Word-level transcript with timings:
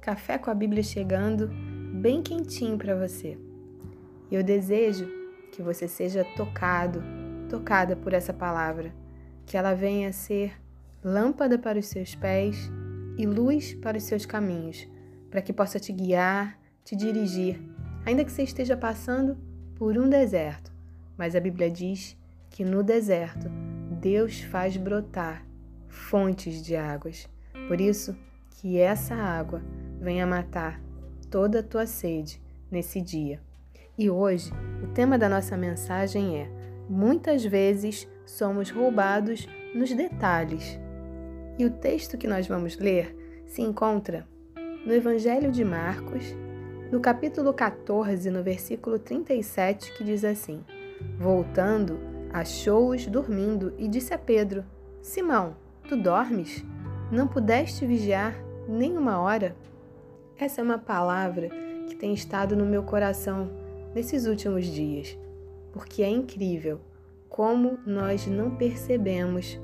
Café 0.00 0.38
com 0.38 0.50
a 0.50 0.54
Bíblia 0.54 0.82
chegando, 0.82 1.48
bem 2.00 2.22
quentinho 2.22 2.78
para 2.78 2.94
você. 2.94 3.36
Eu 4.30 4.42
desejo 4.42 5.06
que 5.52 5.60
você 5.60 5.88
seja 5.88 6.24
tocado, 6.36 7.02
tocada 7.48 7.96
por 7.96 8.12
essa 8.12 8.32
palavra, 8.32 8.94
que 9.44 9.56
ela 9.56 9.74
venha 9.74 10.08
a 10.08 10.12
ser 10.12 10.52
lâmpada 11.02 11.58
para 11.58 11.78
os 11.78 11.86
seus 11.86 12.14
pés 12.14 12.70
e 13.18 13.26
luz 13.26 13.74
para 13.74 13.98
os 13.98 14.04
seus 14.04 14.24
caminhos, 14.24 14.88
para 15.30 15.42
que 15.42 15.52
possa 15.52 15.80
te 15.80 15.92
guiar, 15.92 16.58
te 16.84 16.94
dirigir, 16.94 17.60
ainda 18.06 18.24
que 18.24 18.32
você 18.32 18.44
esteja 18.44 18.76
passando 18.76 19.36
por 19.74 19.98
um 19.98 20.08
deserto. 20.08 20.72
Mas 21.16 21.34
a 21.34 21.40
Bíblia 21.40 21.70
diz 21.70 22.16
que 22.50 22.64
no 22.64 22.82
deserto 22.82 23.50
Deus 24.00 24.40
faz 24.40 24.76
brotar 24.76 25.44
fontes 25.88 26.62
de 26.62 26.76
águas. 26.76 27.28
Por 27.66 27.80
isso, 27.80 28.16
que 28.60 28.78
essa 28.78 29.14
água 29.14 29.62
venha 30.00 30.26
matar 30.26 30.80
toda 31.30 31.60
a 31.60 31.62
tua 31.62 31.86
sede 31.86 32.42
nesse 32.70 33.00
dia. 33.00 33.40
E 33.96 34.08
hoje, 34.08 34.52
o 34.82 34.88
tema 34.88 35.18
da 35.18 35.28
nossa 35.28 35.56
mensagem 35.56 36.38
é: 36.38 36.50
muitas 36.88 37.44
vezes 37.44 38.08
somos 38.24 38.70
roubados 38.70 39.48
nos 39.74 39.92
detalhes. 39.92 40.78
E 41.58 41.64
o 41.64 41.70
texto 41.70 42.16
que 42.16 42.28
nós 42.28 42.46
vamos 42.46 42.78
ler 42.78 43.14
se 43.46 43.62
encontra 43.62 44.26
no 44.86 44.92
Evangelho 44.92 45.50
de 45.50 45.64
Marcos, 45.64 46.34
no 46.92 47.00
capítulo 47.00 47.52
14, 47.52 48.30
no 48.30 48.42
versículo 48.42 48.98
37, 48.98 49.92
que 49.96 50.04
diz 50.04 50.24
assim: 50.24 50.64
Voltando, 51.18 51.98
achou-os 52.32 53.06
dormindo 53.06 53.74
e 53.76 53.88
disse 53.88 54.14
a 54.14 54.18
Pedro: 54.18 54.64
Simão, 55.02 55.56
tu 55.88 55.96
dormes? 55.96 56.64
Não 57.10 57.26
pudeste 57.26 57.86
vigiar 57.86 58.34
nem 58.68 58.96
uma 58.96 59.18
hora? 59.18 59.56
Essa 60.40 60.60
é 60.60 60.64
uma 60.64 60.78
palavra 60.78 61.48
que 61.88 61.96
tem 61.96 62.14
estado 62.14 62.54
no 62.54 62.64
meu 62.64 62.84
coração 62.84 63.50
nesses 63.92 64.24
últimos 64.24 64.66
dias, 64.66 65.18
porque 65.72 66.00
é 66.00 66.08
incrível 66.08 66.80
como 67.28 67.76
nós 67.84 68.24
não 68.28 68.54
percebemos 68.54 69.60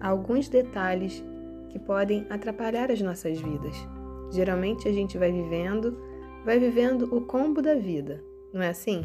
alguns 0.00 0.48
detalhes 0.48 1.24
que 1.70 1.78
podem 1.80 2.24
atrapalhar 2.30 2.88
as 2.88 3.00
nossas 3.00 3.40
vidas. 3.40 3.74
Geralmente 4.30 4.86
a 4.86 4.92
gente 4.92 5.18
vai 5.18 5.32
vivendo, 5.32 5.98
vai 6.44 6.56
vivendo 6.56 7.12
o 7.12 7.22
combo 7.22 7.60
da 7.60 7.74
vida, 7.74 8.22
não 8.52 8.62
é 8.62 8.68
assim? 8.68 9.04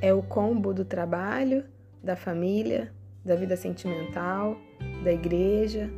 É 0.00 0.12
o 0.12 0.24
combo 0.24 0.74
do 0.74 0.84
trabalho, 0.84 1.64
da 2.02 2.16
família, 2.16 2.92
da 3.24 3.36
vida 3.36 3.56
sentimental, 3.56 4.56
da 5.04 5.12
igreja 5.12 5.88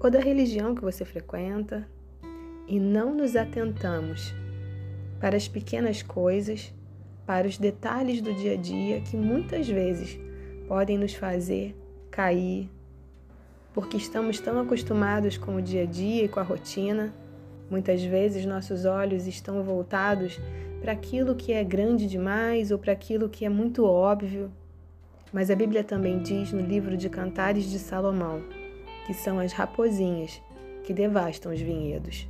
ou 0.00 0.10
da 0.10 0.20
religião 0.20 0.74
que 0.74 0.80
você 0.80 1.04
frequenta, 1.04 1.86
e 2.68 2.78
não 2.78 3.14
nos 3.14 3.34
atentamos 3.34 4.34
para 5.18 5.36
as 5.36 5.48
pequenas 5.48 6.02
coisas, 6.02 6.72
para 7.26 7.46
os 7.46 7.58
detalhes 7.58 8.20
do 8.20 8.32
dia 8.34 8.54
a 8.54 8.56
dia 8.56 9.00
que 9.00 9.16
muitas 9.16 9.68
vezes 9.68 10.18
podem 10.68 10.98
nos 10.98 11.14
fazer 11.14 11.74
cair, 12.10 12.68
porque 13.72 13.96
estamos 13.96 14.38
tão 14.38 14.60
acostumados 14.60 15.38
com 15.38 15.56
o 15.56 15.62
dia 15.62 15.82
a 15.82 15.86
dia 15.86 16.24
e 16.24 16.28
com 16.28 16.40
a 16.40 16.42
rotina. 16.42 17.12
Muitas 17.70 18.02
vezes 18.02 18.44
nossos 18.44 18.84
olhos 18.84 19.26
estão 19.26 19.62
voltados 19.62 20.38
para 20.80 20.92
aquilo 20.92 21.34
que 21.34 21.52
é 21.52 21.62
grande 21.64 22.06
demais 22.06 22.70
ou 22.70 22.78
para 22.78 22.92
aquilo 22.92 23.28
que 23.28 23.44
é 23.44 23.48
muito 23.48 23.84
óbvio. 23.84 24.50
Mas 25.32 25.50
a 25.50 25.54
Bíblia 25.54 25.84
também 25.84 26.22
diz 26.22 26.52
no 26.52 26.60
livro 26.60 26.96
de 26.96 27.08
Cantares 27.08 27.70
de 27.70 27.78
Salomão 27.78 28.42
que 29.06 29.14
são 29.14 29.38
as 29.38 29.52
raposinhas 29.52 30.40
que 30.84 30.92
devastam 30.92 31.52
os 31.52 31.60
vinhedos. 31.60 32.28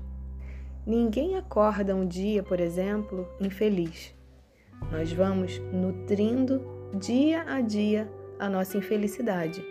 Ninguém 0.89 1.37
acorda 1.37 1.95
um 1.95 2.07
dia, 2.07 2.43
por 2.43 2.59
exemplo, 2.59 3.29
infeliz. 3.39 4.17
Nós 4.91 5.13
vamos 5.13 5.59
nutrindo 5.71 6.63
dia 6.99 7.43
a 7.47 7.61
dia 7.61 8.11
a 8.39 8.49
nossa 8.49 8.79
infelicidade. 8.79 9.63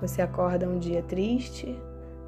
Você 0.00 0.22
acorda 0.22 0.66
um 0.66 0.78
dia 0.78 1.02
triste, 1.02 1.78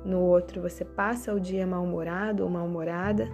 no 0.04 0.20
outro 0.20 0.60
você 0.60 0.84
passa 0.84 1.32
o 1.32 1.41
dia 1.41 1.66
mal-humorado 1.66 2.44
ou 2.44 2.50
mal-humorada, 2.50 3.26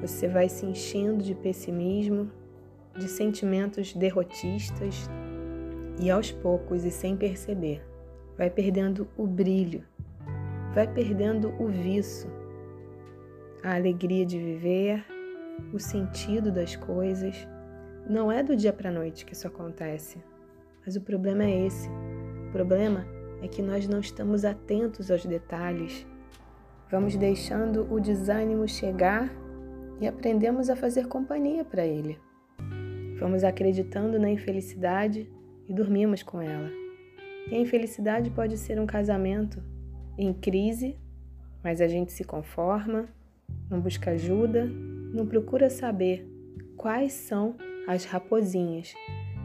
você 0.00 0.26
vai 0.26 0.48
se 0.48 0.64
enchendo 0.64 1.22
de 1.22 1.34
pessimismo, 1.34 2.30
de 2.96 3.06
sentimentos 3.06 3.92
derrotistas 3.92 5.10
e 6.00 6.10
aos 6.10 6.32
poucos 6.32 6.86
e 6.86 6.90
sem 6.90 7.18
perceber, 7.18 7.86
vai 8.38 8.48
perdendo 8.48 9.06
o 9.14 9.26
brilho, 9.26 9.84
vai 10.74 10.88
perdendo 10.90 11.52
o 11.58 11.68
viço 11.68 12.39
a 13.62 13.74
alegria 13.74 14.24
de 14.24 14.38
viver, 14.38 15.04
o 15.72 15.78
sentido 15.78 16.50
das 16.50 16.76
coisas. 16.76 17.46
Não 18.08 18.30
é 18.30 18.42
do 18.42 18.56
dia 18.56 18.72
para 18.72 18.88
a 18.88 18.92
noite 18.92 19.24
que 19.24 19.34
isso 19.34 19.46
acontece. 19.46 20.18
Mas 20.84 20.96
o 20.96 21.00
problema 21.00 21.44
é 21.44 21.66
esse. 21.66 21.88
O 22.48 22.52
problema 22.52 23.06
é 23.42 23.48
que 23.48 23.62
nós 23.62 23.86
não 23.86 24.00
estamos 24.00 24.44
atentos 24.44 25.10
aos 25.10 25.24
detalhes. 25.24 26.06
Vamos 26.90 27.16
deixando 27.16 27.86
o 27.92 28.00
desânimo 28.00 28.66
chegar 28.66 29.30
e 30.00 30.08
aprendemos 30.08 30.70
a 30.70 30.76
fazer 30.76 31.06
companhia 31.06 31.64
para 31.64 31.86
ele. 31.86 32.18
Vamos 33.18 33.44
acreditando 33.44 34.18
na 34.18 34.30
infelicidade 34.30 35.30
e 35.68 35.74
dormimos 35.74 36.22
com 36.22 36.40
ela. 36.40 36.70
E 37.50 37.54
a 37.54 37.58
infelicidade 37.58 38.30
pode 38.30 38.56
ser 38.56 38.80
um 38.80 38.86
casamento 38.86 39.62
em 40.18 40.32
crise, 40.32 40.98
mas 41.62 41.80
a 41.80 41.86
gente 41.86 42.12
se 42.12 42.24
conforma 42.24 43.08
não 43.70 43.80
busca 43.80 44.10
ajuda, 44.10 44.66
não 45.12 45.26
procura 45.26 45.70
saber 45.70 46.26
quais 46.76 47.12
são 47.12 47.56
as 47.86 48.04
raposinhas 48.04 48.94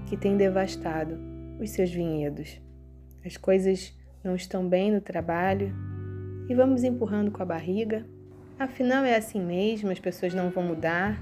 que 0.07 0.16
têm 0.16 0.38
devastado 0.38 1.17
os 1.59 1.69
seus 1.71 1.91
vinhedos. 1.91 2.61
As 3.25 3.38
coisas 3.38 3.93
não 4.23 4.35
estão 4.35 4.67
bem 4.67 4.91
no 4.91 5.01
trabalho 5.01 5.73
e 6.47 6.55
vamos 6.55 6.83
empurrando 6.83 7.31
com 7.31 7.41
a 7.41 7.45
barriga. 7.45 8.05
Afinal, 8.57 9.03
é 9.03 9.16
assim 9.16 9.43
mesmo, 9.43 9.91
as 9.91 9.99
pessoas 9.99 10.33
não 10.33 10.49
vão 10.49 10.63
mudar. 10.63 11.19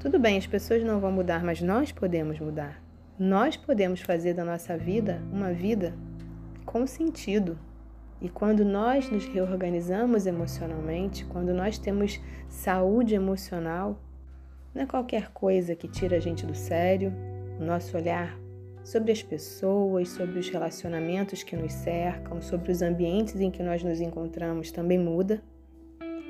Tudo 0.00 0.18
bem, 0.18 0.38
as 0.38 0.46
pessoas 0.46 0.82
não 0.82 1.00
vão 1.00 1.12
mudar, 1.12 1.44
mas 1.44 1.60
nós 1.60 1.92
podemos 1.92 2.38
mudar. 2.38 2.82
Nós 3.18 3.56
podemos 3.56 4.00
fazer 4.00 4.34
da 4.34 4.44
nossa 4.44 4.76
vida 4.76 5.22
uma 5.32 5.52
vida 5.52 5.94
com 6.64 6.86
sentido. 6.86 7.58
E 8.22 8.28
quando 8.28 8.64
nós 8.64 9.10
nos 9.10 9.26
reorganizamos 9.26 10.26
emocionalmente, 10.26 11.24
quando 11.24 11.52
nós 11.52 11.76
temos 11.76 12.20
saúde 12.48 13.16
emocional, 13.16 14.00
não 14.72 14.82
é 14.82 14.86
qualquer 14.86 15.32
coisa 15.32 15.74
que 15.74 15.88
tira 15.88 16.18
a 16.18 16.20
gente 16.20 16.46
do 16.46 16.54
sério, 16.54 17.12
o 17.58 17.64
nosso 17.64 17.96
olhar 17.96 18.38
sobre 18.84 19.10
as 19.10 19.24
pessoas, 19.24 20.08
sobre 20.10 20.38
os 20.38 20.48
relacionamentos 20.48 21.42
que 21.42 21.56
nos 21.56 21.72
cercam, 21.72 22.40
sobre 22.40 22.70
os 22.70 22.80
ambientes 22.80 23.40
em 23.40 23.50
que 23.50 23.62
nós 23.62 23.82
nos 23.82 24.00
encontramos 24.00 24.70
também 24.70 25.00
muda. 25.00 25.42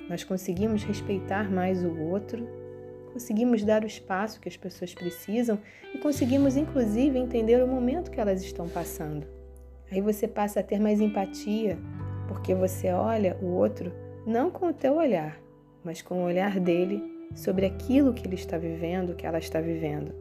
Nós 0.08 0.24
conseguimos 0.24 0.82
respeitar 0.84 1.50
mais 1.50 1.84
o 1.84 1.94
outro, 2.04 2.48
conseguimos 3.12 3.62
dar 3.64 3.84
o 3.84 3.86
espaço 3.86 4.40
que 4.40 4.48
as 4.48 4.56
pessoas 4.56 4.94
precisam 4.94 5.58
e 5.94 5.98
conseguimos, 5.98 6.56
inclusive, 6.56 7.18
entender 7.18 7.62
o 7.62 7.68
momento 7.68 8.10
que 8.10 8.18
elas 8.18 8.42
estão 8.42 8.66
passando. 8.66 9.41
Aí 9.92 10.00
você 10.00 10.26
passa 10.26 10.60
a 10.60 10.62
ter 10.62 10.80
mais 10.80 11.02
empatia, 11.02 11.78
porque 12.26 12.54
você 12.54 12.90
olha 12.90 13.36
o 13.42 13.46
outro 13.48 13.92
não 14.26 14.50
com 14.50 14.68
o 14.68 14.72
teu 14.72 14.96
olhar, 14.96 15.38
mas 15.84 16.00
com 16.00 16.22
o 16.22 16.24
olhar 16.24 16.58
dele 16.58 17.28
sobre 17.34 17.66
aquilo 17.66 18.14
que 18.14 18.26
ele 18.26 18.36
está 18.36 18.56
vivendo, 18.56 19.14
que 19.14 19.26
ela 19.26 19.38
está 19.38 19.60
vivendo. 19.60 20.14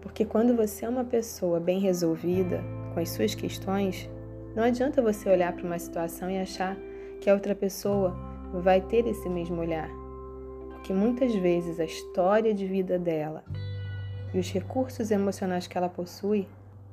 Porque 0.00 0.24
quando 0.24 0.54
você 0.54 0.84
é 0.84 0.88
uma 0.88 1.02
pessoa 1.02 1.58
bem 1.58 1.80
resolvida 1.80 2.62
com 2.94 3.00
as 3.00 3.08
suas 3.10 3.34
questões, 3.34 4.08
não 4.54 4.62
adianta 4.62 5.02
você 5.02 5.28
olhar 5.28 5.52
para 5.54 5.66
uma 5.66 5.78
situação 5.78 6.30
e 6.30 6.38
achar 6.38 6.76
que 7.20 7.28
a 7.28 7.34
outra 7.34 7.54
pessoa 7.54 8.16
vai 8.62 8.80
ter 8.80 9.08
esse 9.08 9.28
mesmo 9.28 9.60
olhar. 9.60 9.90
Porque 10.70 10.92
muitas 10.92 11.34
vezes 11.34 11.80
a 11.80 11.84
história 11.84 12.54
de 12.54 12.64
vida 12.64 12.96
dela 12.96 13.42
e 14.32 14.38
os 14.38 14.52
recursos 14.52 15.10
emocionais 15.10 15.66
que 15.66 15.76
ela 15.76 15.88
possui 15.88 16.46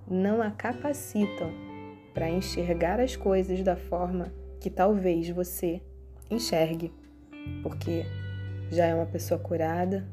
não 0.10 0.42
a 0.42 0.50
capacitam 0.50 1.68
para 2.18 2.32
enxergar 2.32 3.00
as 3.00 3.16
coisas 3.16 3.62
da 3.62 3.76
forma 3.76 4.34
que 4.60 4.72
talvez 4.72 5.30
você 5.30 5.80
enxergue, 6.32 6.92
porque 7.62 8.08
já 8.72 8.88
é 8.88 8.96
uma 8.96 9.06
pessoa 9.06 9.40
curada 9.40 10.04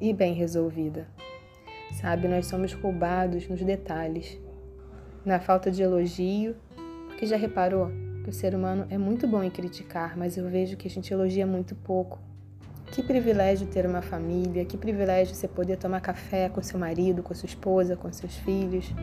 e 0.00 0.12
bem 0.12 0.32
resolvida. 0.32 1.08
Sabe, 2.00 2.28
nós 2.28 2.46
somos 2.46 2.72
roubados 2.72 3.48
nos 3.48 3.60
detalhes, 3.64 4.38
na 5.24 5.40
falta 5.40 5.72
de 5.72 5.82
elogio, 5.82 6.54
porque 7.08 7.26
já 7.26 7.36
reparou 7.36 7.90
que 8.22 8.30
o 8.30 8.32
ser 8.32 8.54
humano 8.54 8.86
é 8.88 8.96
muito 8.96 9.26
bom 9.26 9.42
em 9.42 9.50
criticar, 9.50 10.16
mas 10.16 10.36
eu 10.36 10.48
vejo 10.48 10.76
que 10.76 10.86
a 10.86 10.90
gente 10.90 11.12
elogia 11.12 11.44
muito 11.44 11.74
pouco. 11.74 12.20
Que 12.92 13.02
privilégio 13.02 13.66
ter 13.66 13.86
uma 13.86 14.02
família, 14.02 14.64
que 14.64 14.76
privilégio 14.76 15.34
você 15.34 15.48
poder 15.48 15.78
tomar 15.78 16.00
café 16.00 16.48
com 16.48 16.62
seu 16.62 16.78
marido, 16.78 17.24
com 17.24 17.34
sua 17.34 17.46
esposa, 17.46 17.96
com 17.96 18.12
seus 18.12 18.36
filhos, 18.36 18.94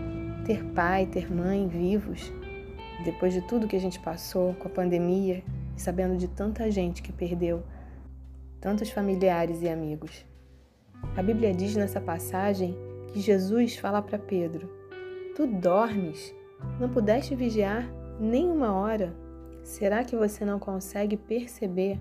ter 0.49 0.65
pai, 0.65 1.05
ter 1.05 1.31
mãe 1.31 1.67
vivos. 1.67 2.33
Depois 3.05 3.35
de 3.35 3.41
tudo 3.43 3.67
que 3.67 3.75
a 3.75 3.79
gente 3.79 3.99
passou 3.99 4.55
com 4.55 4.67
a 4.67 4.71
pandemia, 4.71 5.43
e 5.77 5.79
sabendo 5.79 6.17
de 6.17 6.27
tanta 6.27 6.71
gente 6.71 7.03
que 7.03 7.13
perdeu 7.13 7.61
tantos 8.59 8.89
familiares 8.89 9.61
e 9.61 9.69
amigos. 9.69 10.25
A 11.15 11.21
Bíblia 11.21 11.53
diz 11.53 11.75
nessa 11.75 12.01
passagem 12.01 12.75
que 13.13 13.19
Jesus 13.19 13.77
fala 13.77 14.01
para 14.01 14.17
Pedro: 14.17 14.67
Tu 15.35 15.45
dormes? 15.45 16.33
Não 16.79 16.89
pudeste 16.89 17.35
vigiar 17.35 17.87
nem 18.19 18.49
uma 18.49 18.73
hora? 18.73 19.15
Será 19.63 20.03
que 20.03 20.15
você 20.15 20.43
não 20.43 20.57
consegue 20.57 21.15
perceber 21.15 21.99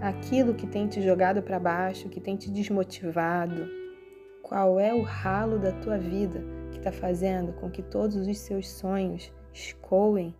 aquilo 0.00 0.54
que 0.54 0.66
tem 0.66 0.88
te 0.88 1.00
jogado 1.00 1.40
para 1.44 1.60
baixo, 1.60 2.08
que 2.08 2.20
tem 2.20 2.34
te 2.34 2.50
desmotivado? 2.50 3.68
Qual 4.42 4.80
é 4.80 4.92
o 4.92 5.02
ralo 5.02 5.60
da 5.60 5.70
tua 5.70 5.96
vida 5.96 6.63
está 6.84 6.92
fazendo 6.92 7.54
com 7.54 7.70
que 7.70 7.82
todos 7.82 8.14
os 8.14 8.38
seus 8.38 8.68
sonhos 8.68 9.32
escoem? 9.54 10.34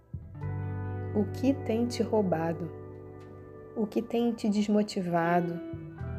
O 1.15 1.25
que 1.33 1.55
tem 1.55 1.87
te 1.87 2.03
roubado? 2.03 2.71
O 3.75 3.87
que 3.87 4.03
tem 4.03 4.31
te 4.33 4.49
desmotivado? 4.51 5.59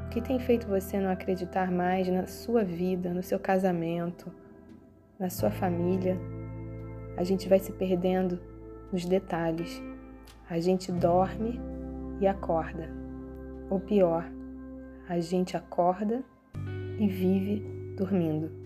O 0.06 0.10
que 0.10 0.22
tem 0.22 0.40
feito 0.40 0.68
você 0.68 1.00
não 1.00 1.12
acreditar 1.12 1.72
mais 1.72 2.08
na 2.08 2.26
sua 2.26 2.64
vida, 2.64 3.14
no 3.14 3.22
seu 3.22 3.38
casamento, 3.38 4.32
na 5.20 5.30
sua 5.30 5.52
família? 5.52 6.18
A 7.18 7.24
gente 7.24 7.48
vai 7.48 7.60
se 7.60 7.72
perdendo 7.72 8.40
nos 8.92 9.06
detalhes. 9.06 9.80
A 10.50 10.60
gente 10.60 10.92
dorme 10.92 11.60
e 12.20 12.26
acorda. 12.26 12.90
Ou 13.70 13.80
pior, 13.80 14.26
a 15.08 15.20
gente 15.20 15.56
acorda 15.56 16.24
e 17.00 17.08
vive 17.08 17.60
dormindo. 17.96 18.65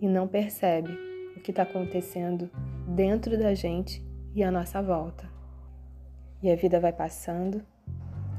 E 0.00 0.06
não 0.08 0.28
percebe 0.28 0.92
o 1.36 1.40
que 1.40 1.50
está 1.50 1.62
acontecendo 1.62 2.50
dentro 2.86 3.38
da 3.38 3.54
gente 3.54 4.04
e 4.34 4.42
à 4.42 4.50
nossa 4.50 4.80
volta. 4.80 5.28
E 6.42 6.50
a 6.50 6.56
vida 6.56 6.78
vai 6.78 6.92
passando, 6.92 7.62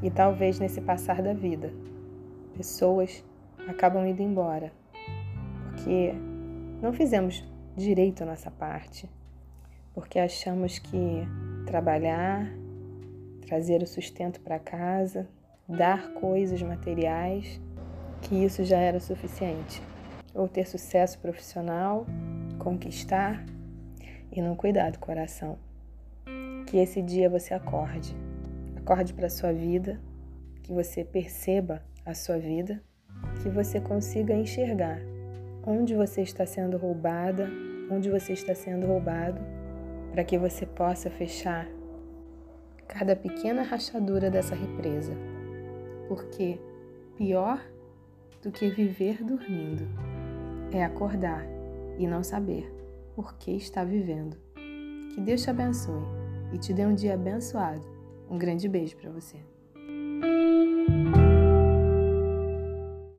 e 0.01 0.09
talvez 0.09 0.59
nesse 0.59 0.79
passar 0.79 1.21
da 1.21 1.33
vida, 1.33 1.73
pessoas 2.56 3.23
acabam 3.67 4.07
indo 4.07 4.21
embora, 4.21 4.71
porque 5.65 6.13
não 6.81 6.94
fizemos 6.94 7.44
direito 7.75 8.23
a 8.23 8.25
nossa 8.25 8.50
parte, 8.50 9.09
porque 9.94 10.17
achamos 10.17 10.79
que 10.79 11.27
trabalhar, 11.65 12.50
trazer 13.45 13.81
o 13.83 13.88
sustento 13.88 14.39
para 14.39 14.59
casa, 14.59 15.27
dar 15.67 16.13
coisas 16.13 16.62
materiais, 16.62 17.59
que 18.21 18.35
isso 18.44 18.63
já 18.63 18.77
era 18.77 19.00
suficiente. 19.00 19.81
Ou 20.33 20.47
ter 20.47 20.67
sucesso 20.67 21.19
profissional, 21.19 22.05
conquistar 22.57 23.43
e 24.31 24.41
não 24.41 24.55
cuidar 24.55 24.91
do 24.91 24.99
coração. 24.99 25.57
Que 26.67 26.77
esse 26.77 27.01
dia 27.01 27.29
você 27.29 27.53
acorde. 27.53 28.15
Acorde 28.75 29.13
para 29.13 29.27
a 29.27 29.29
sua 29.29 29.51
vida, 29.51 29.99
que 30.63 30.71
você 30.71 31.03
perceba 31.03 31.81
a 32.05 32.13
sua 32.13 32.37
vida, 32.37 32.81
que 33.41 33.49
você 33.49 33.79
consiga 33.79 34.33
enxergar 34.33 34.99
onde 35.65 35.95
você 35.95 36.21
está 36.21 36.45
sendo 36.45 36.77
roubada, 36.77 37.49
onde 37.91 38.09
você 38.09 38.33
está 38.33 38.53
sendo 38.55 38.87
roubado, 38.87 39.41
para 40.11 40.23
que 40.23 40.37
você 40.37 40.65
possa 40.65 41.09
fechar 41.09 41.67
cada 42.87 43.15
pequena 43.15 43.61
rachadura 43.61 44.29
dessa 44.29 44.55
represa. 44.55 45.13
Porque 46.07 46.59
pior 47.15 47.63
do 48.41 48.51
que 48.51 48.69
viver 48.69 49.23
dormindo 49.23 49.87
é 50.71 50.83
acordar 50.83 51.45
e 51.98 52.07
não 52.07 52.24
saber 52.24 52.71
por 53.16 53.36
que 53.36 53.51
está 53.51 53.83
vivendo. 53.83 54.38
Que 55.13 55.21
Deus 55.21 55.42
te 55.42 55.50
abençoe 55.50 56.04
e 56.54 56.57
te 56.57 56.74
dê 56.74 56.86
um 56.86 56.94
dia 56.94 57.16
abençoado. 57.16 57.86
Um 58.30 58.38
grande 58.38 58.68
beijo 58.68 58.95
para 58.98 59.10
você. 59.10 59.38